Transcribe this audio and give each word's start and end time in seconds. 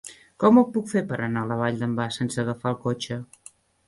Com 0.43 0.59
ho 0.59 0.61
puc 0.77 0.87
fer 0.93 1.03
per 1.11 1.19
anar 1.25 1.43
a 1.45 1.49
la 1.51 1.57
Vall 1.59 1.77
d'en 1.81 1.93
Bas 1.99 2.17
sense 2.21 2.39
agafar 2.45 2.73
el 2.73 2.79
cotxe? 2.87 3.19